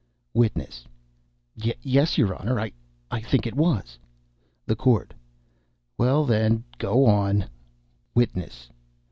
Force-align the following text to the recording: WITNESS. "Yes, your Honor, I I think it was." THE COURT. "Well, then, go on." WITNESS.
WITNESS. 0.33 0.85
"Yes, 1.83 2.17
your 2.17 2.33
Honor, 2.35 2.59
I 2.59 2.71
I 3.11 3.21
think 3.21 3.45
it 3.45 3.53
was." 3.55 3.99
THE 4.65 4.75
COURT. 4.75 5.13
"Well, 5.95 6.25
then, 6.25 6.63
go 6.79 7.05
on." 7.05 7.45
WITNESS. 8.15 8.69